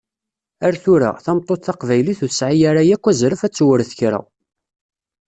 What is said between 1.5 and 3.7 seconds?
taqbaylit ur tesɛi ara yakk azref ad